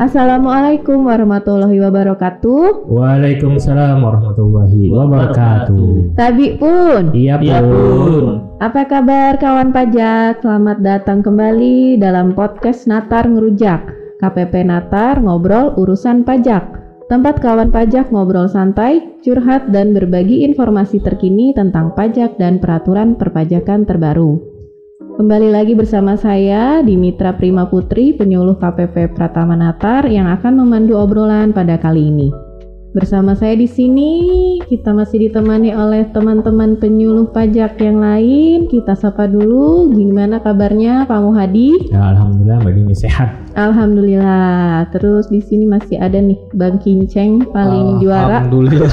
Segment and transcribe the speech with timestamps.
[0.00, 2.88] Assalamualaikum warahmatullahi wabarakatuh.
[2.88, 6.16] Waalaikumsalam warahmatullahi wabarakatuh.
[6.16, 7.12] Tabi pun.
[7.12, 7.44] Iya pun.
[7.44, 8.24] Iya pun.
[8.64, 10.40] Apa kabar kawan pajak?
[10.40, 13.92] Selamat datang kembali dalam podcast Natar Ngerujak.
[14.24, 16.64] KPP Natar ngobrol urusan pajak.
[17.12, 23.84] Tempat kawan pajak ngobrol santai, curhat dan berbagi informasi terkini tentang pajak dan peraturan perpajakan
[23.84, 24.49] terbaru.
[25.20, 31.52] Kembali lagi bersama saya Dimitra Prima Putri, penyuluh KPP Pratama Natar yang akan memandu obrolan
[31.52, 32.32] pada kali ini.
[32.96, 34.12] Bersama saya di sini
[34.64, 38.64] kita masih ditemani oleh teman-teman penyuluh pajak yang lain.
[38.72, 41.92] Kita sapa dulu, gimana kabarnya Pak Muhadi?
[41.92, 43.28] Ya, Alhamdulillah Mbak Dini sehat.
[43.60, 44.88] Alhamdulillah.
[44.88, 48.40] Terus di sini masih ada nih Bang Kinceng paling juara.
[48.48, 48.88] Alhamdulillah.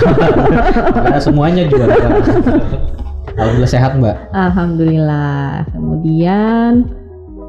[1.08, 1.96] Ya, semuanya juara.
[3.38, 4.18] Alhamdulillah sehat mbak.
[4.34, 5.70] Alhamdulillah.
[5.70, 6.90] Kemudian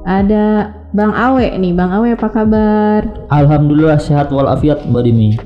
[0.04, 1.72] ada Bang Awe nih.
[1.72, 3.00] Bang Awe apa kabar?
[3.32, 5.40] Alhamdulillah sehat walafiat mbak Dimi.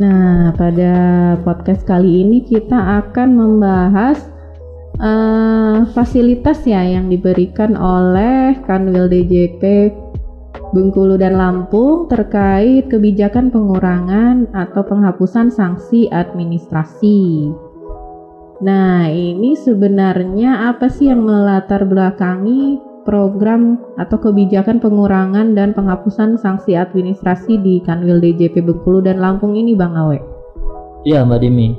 [0.00, 0.94] Nah, pada
[1.44, 4.18] podcast kali ini kita akan membahas
[4.98, 9.92] eh, fasilitas ya yang diberikan oleh Kanwil DJP
[10.74, 17.54] Bengkulu dan Lampung terkait kebijakan pengurangan atau penghapusan sanksi administrasi.
[18.64, 26.72] Nah, ini sebenarnya apa sih yang melatar belakangi program atau kebijakan pengurangan dan penghapusan sanksi
[26.72, 30.16] administrasi di Kanwil DJP Bengkulu dan Lampung ini, Bang Awe?
[31.04, 31.76] Iya Mbak Dimi.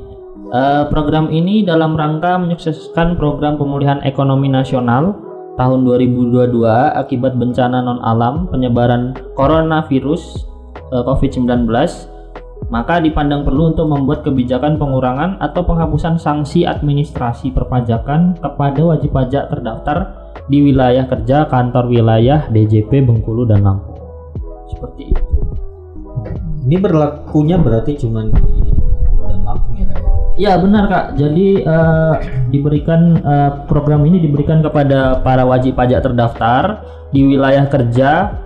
[0.53, 5.17] Eh, program ini dalam rangka menyukseskan program pemulihan ekonomi nasional
[5.57, 6.69] tahun 2022
[7.01, 10.45] akibat bencana non alam penyebaran coronavirus
[10.93, 11.65] eh, COVID-19
[12.67, 19.53] maka dipandang perlu untuk membuat kebijakan pengurangan atau penghapusan sanksi administrasi perpajakan kepada wajib pajak
[19.53, 23.97] terdaftar di wilayah kerja kantor wilayah DJP Bengkulu dan Lampung.
[24.69, 25.23] Seperti itu.
[26.65, 28.33] Ini berlakunya berarti cuma di
[29.21, 30.01] dan Lampung ya kak?
[30.35, 31.05] Ya benar kak.
[31.21, 32.15] Jadi eh,
[32.49, 36.81] diberikan eh, program ini diberikan kepada para wajib pajak terdaftar
[37.13, 38.41] di wilayah kerja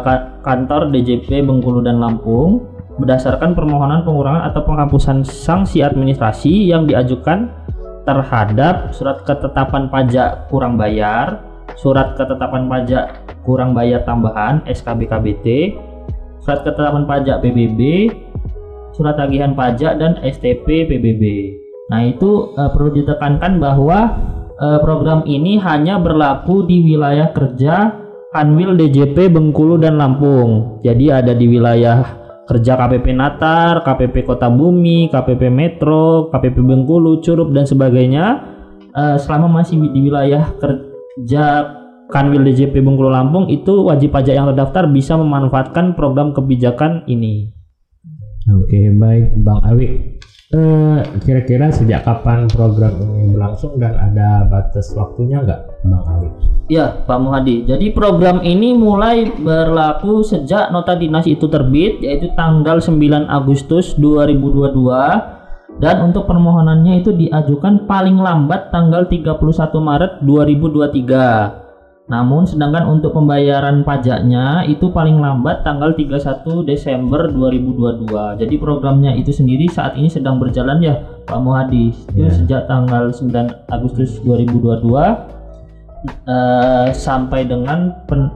[0.00, 7.48] ka- kantor DJP Bengkulu dan Lampung berdasarkan permohonan pengurangan atau penghapusan sanksi administrasi yang diajukan
[8.02, 11.40] terhadap surat ketetapan pajak kurang bayar,
[11.78, 13.04] surat ketetapan pajak
[13.46, 15.46] kurang bayar tambahan SKB KBT,
[16.42, 18.10] surat ketetapan pajak PBB,
[18.96, 21.24] surat tagihan pajak dan STP PBB.
[21.88, 23.98] Nah, itu eh, perlu ditekankan bahwa
[24.58, 27.94] eh, program ini hanya berlaku di wilayah kerja
[28.28, 30.84] Kanwil DJP Bengkulu dan Lampung.
[30.84, 37.52] Jadi ada di wilayah kerja KPP Natar, KPP Kota Bumi, KPP Metro, KPP Bengkulu, Curup
[37.52, 38.56] dan sebagainya.
[38.88, 41.44] Eh, selama masih di wilayah kerja
[42.08, 47.52] Kanwil DJP Bengkulu Lampung itu wajib pajak yang terdaftar bisa memanfaatkan program kebijakan ini.
[48.48, 50.16] Oke, baik Bang Awi.
[50.48, 56.17] Eh, kira-kira sejak kapan program ini berlangsung dan ada batas waktunya nggak, Bang Awi?
[56.68, 57.64] Ya, Pak Muhadi.
[57.64, 64.76] Jadi program ini mulai berlaku sejak nota dinas itu terbit yaitu tanggal 9 Agustus 2022
[65.80, 69.40] dan untuk permohonannya itu diajukan paling lambat tanggal 31
[69.80, 72.12] Maret 2023.
[72.12, 78.44] Namun sedangkan untuk pembayaran pajaknya itu paling lambat tanggal 31 Desember 2022.
[78.44, 81.96] Jadi programnya itu sendiri saat ini sedang berjalan ya Pak Muhadi.
[82.12, 82.32] Itu Ya.
[82.32, 85.37] sejak tanggal 9 Agustus 2022
[86.06, 88.32] eh, sampai dengan pen-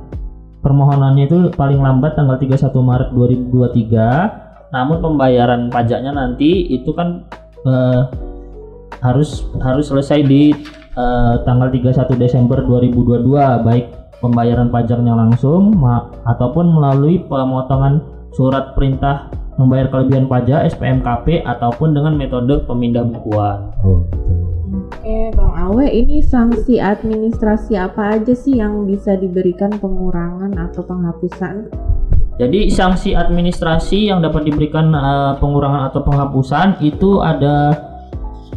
[0.62, 7.26] permohonannya itu paling lambat tanggal 31 Maret 2023 namun pembayaran pajaknya nanti itu kan
[7.66, 8.02] eh,
[9.02, 10.54] harus harus selesai di
[10.96, 13.26] eh, tanggal 31 Desember 2022
[13.66, 13.86] baik
[14.22, 17.98] pembayaran pajaknya langsung ma- ataupun melalui pemotongan
[18.32, 19.28] surat perintah
[19.62, 23.70] membayar kelebihan pajak SPMKP ataupun dengan metode pemindah bukuan.
[23.86, 24.32] Oh, gitu.
[25.02, 31.70] Oke, Bang Awe, ini sanksi administrasi apa aja sih yang bisa diberikan pengurangan atau penghapusan?
[32.38, 37.74] Jadi sanksi administrasi yang dapat diberikan eh, pengurangan atau penghapusan itu ada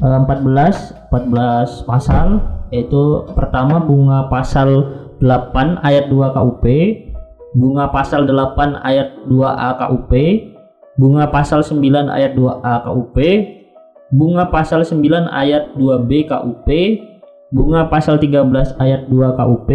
[0.02, 2.42] eh, 14 14 pasal
[2.74, 6.66] yaitu pertama bunga pasal 8 ayat 2 KUP,
[7.56, 10.12] bunga pasal 8 ayat 2A KUP,
[10.96, 13.18] bunga pasal 9 ayat 2A KUP,
[14.16, 16.68] bunga pasal 9 ayat 2B KUP,
[17.52, 19.70] bunga pasal 13 ayat 2 KUP,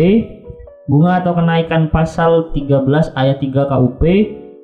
[0.88, 4.02] bunga atau kenaikan pasal 13 ayat 3 KUP,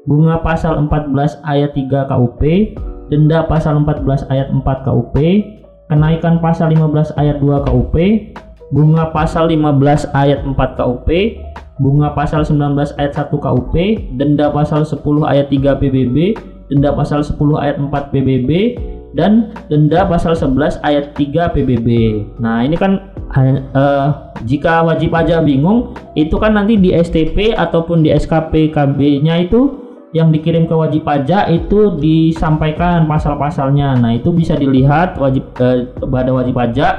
[0.08, 2.42] bunga pasal 14 ayat 3 KUP,
[3.12, 5.16] denda pasal 14 ayat 4 KUP,
[5.92, 7.96] kenaikan pasal 15 ayat 2 KUP,
[8.72, 11.08] bunga pasal 15 ayat 4 KUP,
[11.76, 13.74] bunga pasal 19 ayat 1 KUP,
[14.16, 14.96] denda pasal 10
[15.28, 16.16] ayat 3 PBB,
[16.72, 18.50] denda pasal 10 ayat 4 PBB,
[19.16, 21.88] dan denda pasal 11 ayat 3 PBB.
[22.40, 24.08] Nah, ini kan eh,
[24.44, 29.84] jika wajib pajak bingung, itu kan nanti di STP ataupun di SKP KB-nya itu
[30.14, 34.00] yang dikirim ke wajib pajak itu disampaikan pasal-pasalnya.
[34.00, 36.94] Nah, itu bisa dilihat wajib eh, pada wajib pajak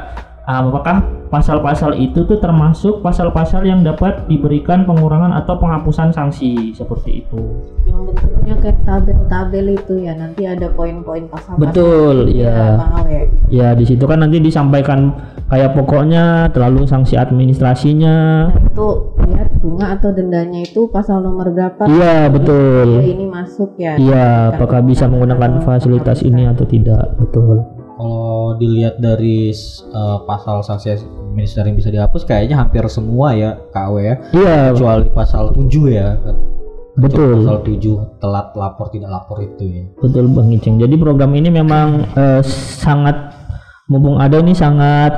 [0.47, 7.41] apakah pasal-pasal itu tuh termasuk pasal-pasal yang dapat diberikan pengurangan atau penghapusan sanksi seperti itu.
[7.83, 11.59] Yang bentuknya kayak tabel-tabel itu ya, nanti ada poin-poin pasal.
[11.59, 12.79] Betul, ya.
[13.11, 13.21] ya.
[13.51, 15.11] Ya, di situ kan nanti disampaikan
[15.51, 18.47] kayak pokoknya, terlalu sanksi administrasinya.
[18.47, 18.87] Nah, itu
[19.27, 21.91] lihat bunga atau dendanya itu pasal nomor berapa?
[21.91, 23.03] Iya, Ya, betul.
[23.03, 23.99] ini masuk ya.
[23.99, 27.19] Iya, apakah bisa menggunakan fasilitas ini atau tidak?
[27.19, 27.76] Betul.
[27.97, 29.49] Kalau dilihat dari
[29.89, 34.15] uh, pasal sanksi administrasi yang bisa dihapus kayaknya hampir semua ya KW ya.
[34.37, 36.13] Iya, Kecuali pasal 7 ya.
[36.97, 37.41] betul.
[37.41, 39.83] Pasal 7 telat lapor tidak lapor itu ya.
[39.97, 40.77] Betul Bang Iceng.
[40.77, 42.41] Jadi program ini memang eh,
[42.77, 43.33] sangat
[43.89, 45.13] mumpung ada ini sangat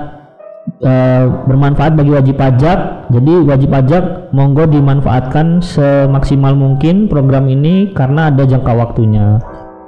[0.80, 3.12] eh, bermanfaat bagi wajib pajak.
[3.12, 9.40] Jadi wajib pajak monggo dimanfaatkan semaksimal mungkin program ini karena ada jangka waktunya.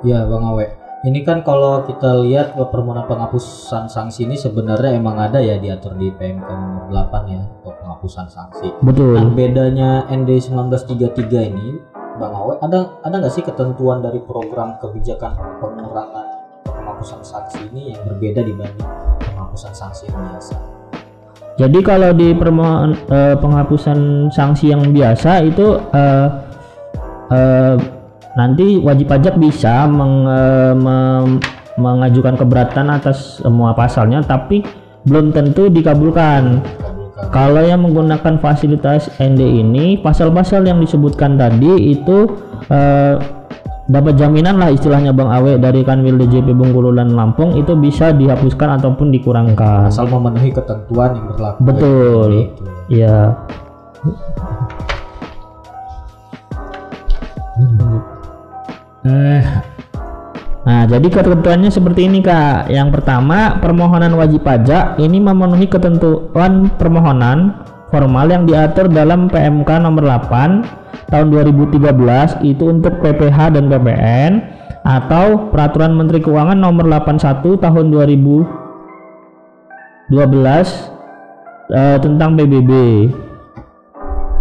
[0.04, 0.81] Ya Bang Awe.
[1.02, 6.14] Ini kan kalau kita lihat permohonan penghapusan sanksi ini sebenarnya emang ada ya diatur di
[6.14, 8.70] PMK nomor 8 ya untuk penghapusan sanksi.
[8.70, 9.18] Nah, Betul.
[9.34, 11.82] bedanya ND 1933 ini
[12.22, 16.28] Bang Awe ada ada nggak sih ketentuan dari program kebijakan pengurangan
[16.70, 18.86] penghapusan sanksi ini yang berbeda dibanding
[19.26, 20.56] penghapusan sanksi yang biasa?
[21.58, 26.28] Jadi kalau di permohonan eh, penghapusan sanksi yang biasa itu eh,
[27.34, 28.01] eh,
[28.36, 31.42] nanti wajib pajak bisa meng- eh, mem-
[31.80, 34.62] mengajukan keberatan atas semua pasalnya, tapi
[35.08, 36.62] belum tentu dikabulkan.
[36.62, 36.90] Kabulkan.
[37.32, 42.28] Kalau yang menggunakan fasilitas ND ini, pasal-pasal yang disebutkan tadi itu
[42.68, 43.16] eh,
[43.92, 48.80] dapat jaminan lah istilahnya Bang Awe dari Kanwil DJP Bengkulu dan Lampung itu bisa dihapuskan
[48.80, 49.92] ataupun dikurangkan.
[49.92, 51.60] Asal memenuhi ketentuan yang berlaku.
[51.62, 52.32] Betul.
[52.90, 53.14] Gitu.
[59.02, 59.42] Eh,
[60.62, 62.70] Nah, jadi ketentuannya seperti ini, Kak.
[62.70, 70.06] Yang pertama, permohonan wajib pajak ini memenuhi ketentuan permohonan formal yang diatur dalam PMK nomor
[70.06, 70.62] 8
[71.10, 74.32] tahun 2013 itu untuk PPH dan PPN
[74.86, 80.14] atau Peraturan Menteri Keuangan nomor 81 tahun 2012
[81.74, 82.72] eh, tentang PBB.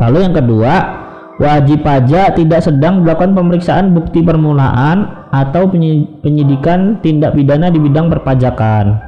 [0.04, 0.99] Lalu yang kedua,
[1.40, 8.12] wajib pajak tidak sedang melakukan pemeriksaan bukti permulaan atau penyi- penyidikan tindak pidana di bidang
[8.12, 9.00] perpajakan.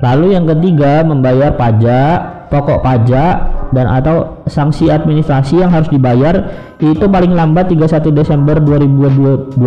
[0.00, 3.34] Lalu yang ketiga, membayar pajak, pokok pajak
[3.76, 6.48] dan atau sanksi administrasi yang harus dibayar
[6.80, 9.60] itu paling lambat 31 Desember 2022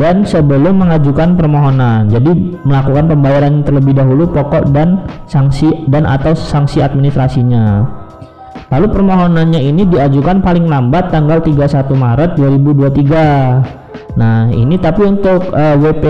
[0.00, 2.08] dan sebelum mengajukan permohonan.
[2.08, 7.84] Jadi melakukan pembayaran terlebih dahulu pokok dan sanksi dan atau sanksi administrasinya.
[8.72, 14.16] Lalu permohonannya ini diajukan paling lambat tanggal 31 Maret 2023.
[14.16, 16.04] Nah, ini tapi untuk eh, WP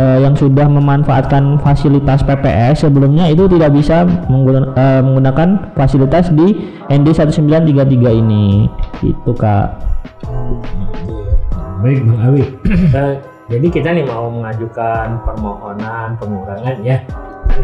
[0.00, 7.12] eh, yang sudah memanfaatkan fasilitas PPS sebelumnya itu tidak bisa menggunakan, menggunakan fasilitas di ND
[7.12, 7.68] 1933
[8.16, 8.64] ini.
[9.04, 9.68] Itu, Kak.
[11.84, 12.44] Baik Bang Awi.
[13.50, 17.02] Jadi kita nih mau mengajukan permohonan pengurangan ya.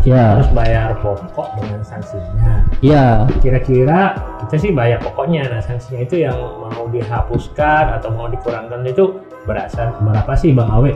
[0.07, 0.38] Ya.
[0.38, 2.62] harus bayar pokok dengan sanksinya.
[2.78, 3.26] Iya.
[3.43, 4.14] Kira-kira
[4.47, 9.95] kita sih bayar pokoknya, nah sanksinya itu yang mau dihapuskan atau mau dikurangkan itu berasa
[9.99, 10.95] berapa sih Bang Awe?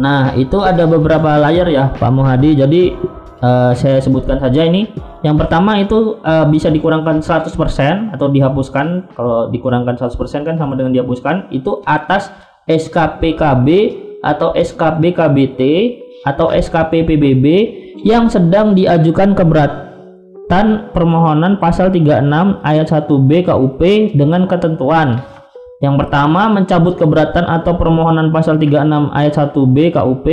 [0.00, 2.58] Nah, itu ada beberapa layer ya, Pak Muhadi.
[2.58, 2.92] Jadi
[3.40, 4.90] eh, saya sebutkan saja ini.
[5.22, 9.14] Yang pertama itu eh, bisa dikurangkan 100% atau dihapuskan.
[9.14, 11.48] Kalau dikurangkan 100% kan sama dengan dihapuskan.
[11.54, 12.34] Itu atas
[12.66, 13.68] SKPKB
[14.24, 15.60] atau SKBKBT
[16.24, 17.46] atau SKP PBB
[18.04, 23.80] yang sedang diajukan keberatan permohonan pasal 36 ayat 1B KUP
[24.16, 25.24] dengan ketentuan
[25.84, 30.26] yang pertama, mencabut keberatan atau permohonan pasal 36 ayat 1B KUP.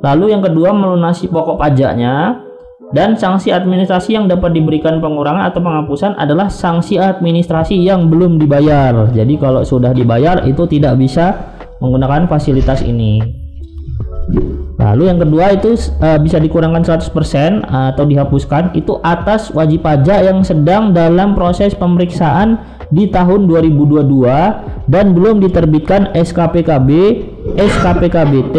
[0.00, 2.46] Lalu yang kedua, melunasi pokok pajaknya.
[2.90, 9.06] Dan sanksi administrasi yang dapat diberikan pengurangan atau penghapusan adalah sanksi administrasi yang belum dibayar.
[9.14, 13.22] Jadi kalau sudah dibayar itu tidak bisa menggunakan fasilitas ini.
[14.80, 17.12] Lalu yang kedua itu eh, bisa dikurangkan 100%
[17.68, 22.56] atau dihapuskan itu atas wajib pajak yang sedang dalam proses pemeriksaan
[22.88, 24.02] di tahun 2022
[24.90, 26.90] dan belum diterbitkan SKPKB,
[27.54, 28.56] SKPKBT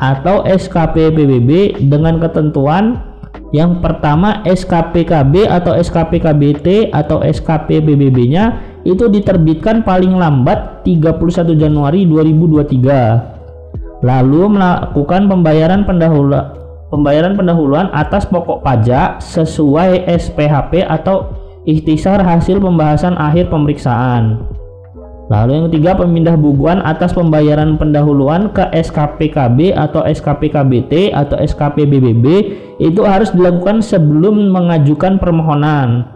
[0.00, 1.50] atau SKP PBB
[1.90, 3.12] dengan ketentuan
[3.54, 13.33] Yang pertama SKPKB atau SKPKBT atau SKPBBB-nya itu diterbitkan paling lambat 31 Januari 2023.
[14.04, 16.60] Lalu melakukan pembayaran pendahuluan
[16.92, 21.32] pembayaran pendahuluan atas pokok pajak sesuai SPHP atau
[21.64, 24.44] ikhtisar hasil pembahasan akhir pemeriksaan.
[25.32, 32.24] Lalu yang ketiga pemindah bukuan atas pembayaran pendahuluan ke SKPKB atau SKPKBT atau SKPBBB
[32.76, 36.12] itu harus dilakukan sebelum mengajukan permohonan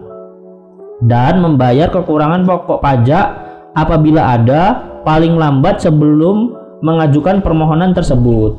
[1.08, 3.26] dan membayar kekurangan pokok pajak
[3.72, 8.54] apabila ada paling lambat sebelum mengajukan permohonan tersebut.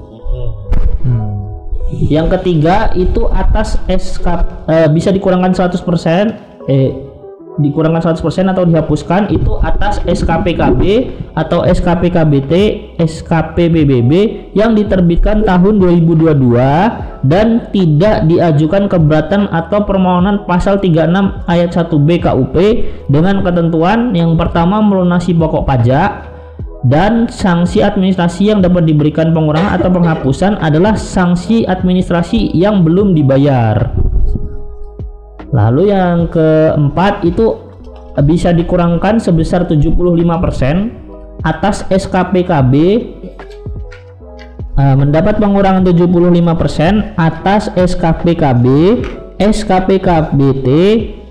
[1.89, 4.27] Yang ketiga itu atas SK
[4.69, 7.09] eh, bisa dikurangkan 100% eh
[7.59, 8.23] dikurangkan 100%
[8.55, 10.81] atau dihapuskan itu atas SKPKB
[11.35, 12.53] atau SKPKBT,
[12.95, 14.11] SKPBBB
[14.55, 16.39] yang diterbitkan tahun 2022
[17.27, 22.55] dan tidak diajukan keberatan atau permohonan pasal 36 ayat 1B KUP
[23.11, 26.28] dengan ketentuan yang pertama melunasi pokok pajak
[26.87, 33.91] dan sanksi administrasi yang dapat diberikan pengurangan atau penghapusan adalah sanksi administrasi yang belum dibayar.
[35.51, 37.57] Lalu yang keempat itu
[38.23, 42.73] bisa dikurangkan sebesar 75% atas SKPKB
[44.79, 48.65] uh, mendapat pengurangan 75% atas SKPKB,
[49.39, 50.67] SKPKBT,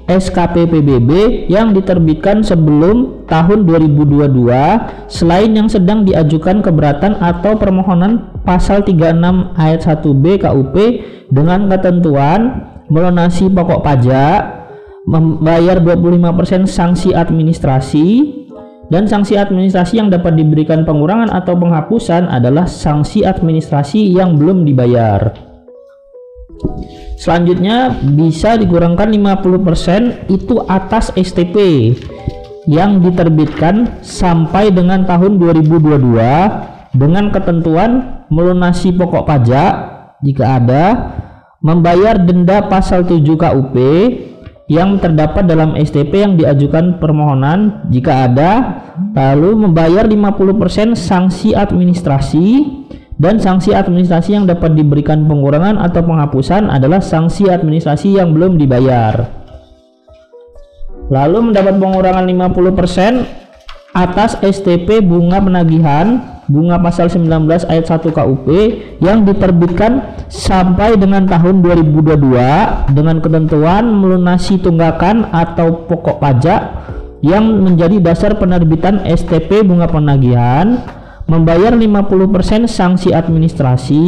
[0.09, 4.49] SKPPBB yang diterbitkan sebelum tahun 2022
[5.05, 10.77] selain yang sedang diajukan keberatan atau permohonan pasal 36 ayat 1B KUP
[11.29, 12.41] dengan ketentuan
[12.89, 14.41] melunasi pokok pajak,
[15.05, 18.07] membayar 25% sanksi administrasi,
[18.89, 25.37] dan sanksi administrasi yang dapat diberikan pengurangan atau penghapusan adalah sanksi administrasi yang belum dibayar.
[27.19, 31.91] Selanjutnya bisa dikurangkan 50% itu atas STP
[32.71, 39.73] yang diterbitkan sampai dengan tahun 2022 dengan ketentuan melunasi pokok pajak
[40.23, 40.85] jika ada
[41.59, 43.77] membayar denda pasal 7 KUP
[44.69, 48.53] yang terdapat dalam STP yang diajukan permohonan jika ada
[49.17, 52.47] lalu membayar 50% sanksi administrasi
[53.19, 59.27] dan sanksi administrasi yang dapat diberikan pengurangan atau penghapusan adalah sanksi administrasi yang belum dibayar.
[61.11, 63.27] Lalu mendapat pengurangan 50%
[63.97, 67.29] atas STP bunga penagihan bunga pasal 19
[67.69, 68.47] ayat 1 KUP
[69.05, 76.61] yang diterbitkan sampai dengan tahun 2022 dengan ketentuan melunasi tunggakan atau pokok pajak
[77.21, 80.81] yang menjadi dasar penerbitan STP bunga penagihan
[81.29, 84.05] membayar 50% sanksi administrasi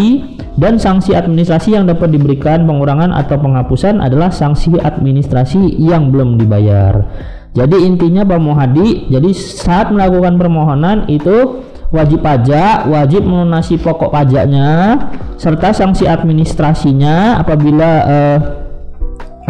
[0.57, 7.05] dan sanksi administrasi yang dapat diberikan pengurangan atau penghapusan adalah sanksi administrasi yang belum dibayar.
[7.53, 14.95] Jadi intinya Pak Muhadi, jadi saat melakukan permohonan itu wajib pajak wajib melunasi pokok pajaknya
[15.35, 18.39] serta sanksi administrasinya apabila uh,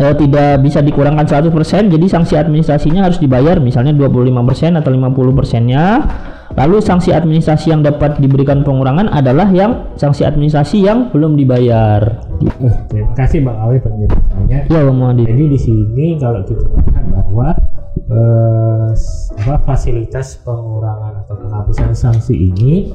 [0.00, 5.84] uh, tidak bisa dikurangkan 100% jadi sanksi administrasinya harus dibayar misalnya 25% atau 50 persennya
[6.58, 12.24] lalu sanksi administrasi yang dapat diberikan pengurangan adalah yang sanksi administrasi yang belum dibayar
[12.62, 17.06] uh, terima kasih Bang Awi penjelasannya ya Bang Muhadi jadi di sini kalau kita lihat
[17.10, 17.48] bahwa
[18.10, 18.90] eh,
[19.40, 22.90] apa fasilitas pengurangan atau penghapusan sanksi ini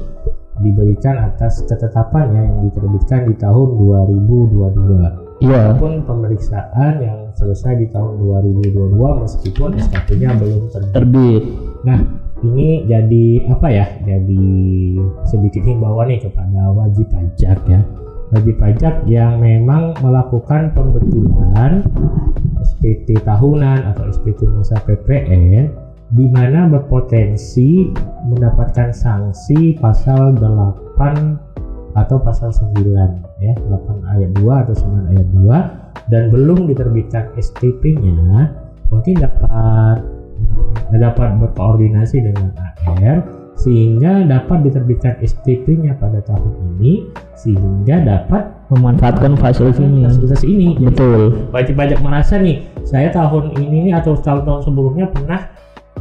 [0.60, 5.44] diberikan atas ketetapannya yang diterbitkan di tahun 2022.
[5.44, 5.76] Iya.
[5.76, 10.92] Walaupun pemeriksaan yang selesai di tahun 2022 meskipun SKP-nya belum terbit.
[10.96, 11.44] terbit
[11.84, 11.98] Nah,
[12.46, 13.86] ini jadi apa ya?
[14.06, 14.46] Jadi
[15.26, 17.80] sedikit himbauan nih kepada wajib pajak ya.
[18.34, 21.86] Wajib pajak yang memang melakukan pembetulan
[22.62, 25.70] SPT tahunan atau SPT masa PPN
[26.14, 27.90] di mana berpotensi
[28.30, 36.12] mendapatkan sanksi pasal 8 atau pasal 9 ya 8 ayat 2 atau 9 ayat 2
[36.12, 38.54] dan belum diterbitkan STP-nya
[38.92, 40.15] mungkin dapat
[40.94, 42.54] dapat berkoordinasi dengan
[42.86, 43.18] AR
[43.56, 50.04] sehingga dapat diterbitkan STP-nya pada tahun ini sehingga dapat memanfaatkan fasilitas ini.
[50.04, 50.68] fasilitas ini.
[50.76, 51.48] Betul.
[51.56, 55.48] wajib pajak merasa nih saya tahun ini atau tahun-tahun sebelumnya pernah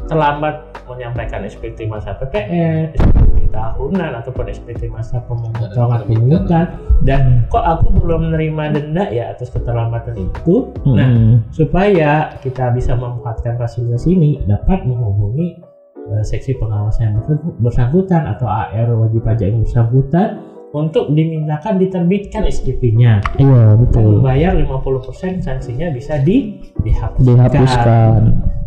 [0.06, 6.66] terlambat menyampaikan SPT masa PPN, SPT tahunan ataupun SPT masa pemotongan pemungutan
[7.02, 10.70] dan kok aku belum menerima denda ya atas keterlambatan itu.
[10.86, 11.34] Nah, Hmm.
[11.50, 15.62] supaya kita bisa memanfaatkan fasilitas ini dapat menghubungi
[16.06, 17.18] eh, seksi pengawasan yang
[17.58, 20.38] bersangkutan atau AR wajib pajak yang bersangkutan
[20.70, 23.24] untuk dimintakan diterbitkan SPP-nya.
[23.40, 24.20] Iya, Dan betul.
[24.22, 27.26] membayar 50% sanksinya bisa di dihapuskan.
[27.26, 28.22] Dihapuskan.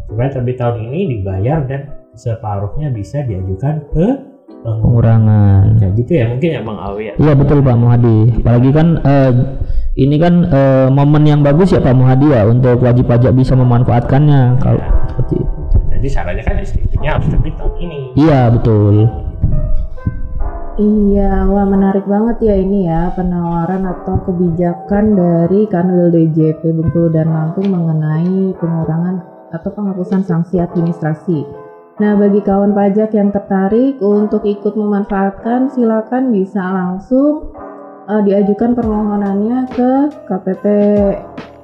[0.09, 4.07] Supaya terbit tahun ini dibayar dan separuhnya bisa diajukan ke
[4.65, 4.83] pengurangan.
[4.83, 5.65] Pengurangan.
[5.79, 7.15] Ya gitu ya mungkin ya Bang Awi ya.
[7.21, 8.19] Iya betul Pak Muhadi.
[8.41, 9.33] Apalagi kan eh,
[10.01, 14.41] ini kan eh, momen yang bagus ya Pak Muhadi ya untuk wajib pajak bisa memanfaatkannya
[14.59, 15.59] kalau seperti itu.
[15.99, 18.01] Jadi syaratnya kan SPP-nya harus terbit tahun ini.
[18.15, 18.95] Iya betul.
[20.79, 27.35] Iya, wah menarik banget ya ini ya penawaran atau kebijakan dari Kanwil DJP Bengkulu dan
[27.35, 29.19] Lampung mengenai pengurangan
[29.55, 31.45] atau penghapusan sanksi administrasi.
[31.99, 37.51] Nah, bagi kawan pajak yang tertarik untuk ikut memanfaatkan, silakan bisa langsung
[38.07, 39.91] eh, diajukan permohonannya ke
[40.31, 40.65] KPP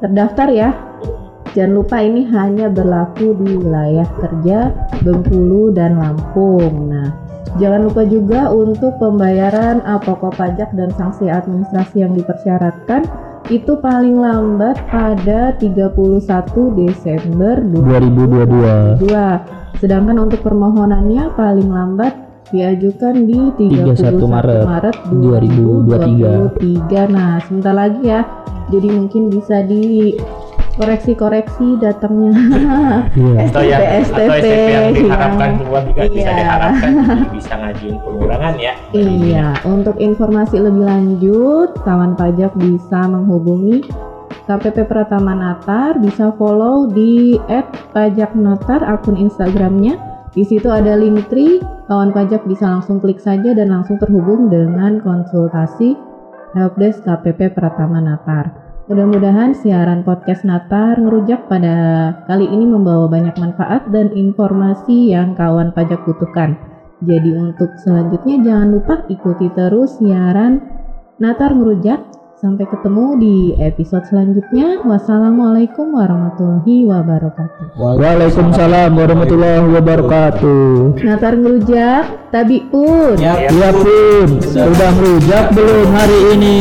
[0.02, 0.70] terdaftar ya.
[1.54, 4.74] Jangan lupa ini hanya berlaku di wilayah kerja
[5.06, 6.90] Bengkulu dan Lampung.
[6.90, 7.24] Nah,
[7.54, 13.06] Jangan lupa juga untuk pembayaran uh, pokok pajak dan sanksi administrasi yang dipersyaratkan
[13.52, 15.92] itu paling lambat pada 31
[16.80, 19.04] Desember 2022.
[19.04, 19.80] 2022.
[19.82, 22.14] Sedangkan untuk permohonannya paling lambat
[22.48, 26.56] diajukan di 31 31 Maret Maret 2023.
[26.56, 27.12] 2023.
[27.12, 28.20] Nah, sebentar lagi ya.
[28.72, 30.16] Jadi mungkin bisa di
[30.74, 32.32] koreksi-koreksi datangnya.
[33.14, 33.38] Iya.
[33.48, 36.32] Atau yang atau STP yang diharapkan yang- keluar juga bisa Iya.
[36.38, 36.92] diharapkan
[37.36, 38.74] bisa ngajuin pengurangan ya.
[38.92, 43.86] Iya, untuk informasi lebih lanjut, kawan pajak bisa menghubungi
[44.44, 47.40] KPP Pratama Natar, bisa follow di
[47.94, 49.96] @pajaknatar akun Instagramnya.
[50.34, 54.98] Di situ ada link tree, kawan pajak bisa langsung klik saja dan langsung terhubung dengan
[54.98, 55.94] konsultasi
[56.52, 58.63] helpdesk KPP Pratama Natar.
[58.84, 65.72] Mudah-mudahan siaran podcast Natar ngerujak pada kali ini membawa banyak manfaat dan informasi yang kawan
[65.72, 66.52] pajak butuhkan.
[67.00, 70.60] Jadi untuk selanjutnya jangan lupa ikuti terus siaran
[71.16, 72.12] Natar Ngerujak.
[72.44, 74.84] Sampai ketemu di episode selanjutnya.
[74.84, 77.80] Wassalamualaikum warahmatullahi wabarakatuh.
[77.80, 81.00] Waalaikumsalam warahmatullahi wabarakatuh.
[81.08, 83.16] Natar Ngerujak, tabi pun.
[83.16, 86.60] Ya, Ya pun, sudah merujak belum hari ini?